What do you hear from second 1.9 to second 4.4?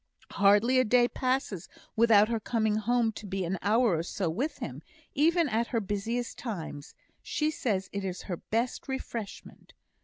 without her coming home to be an hour or so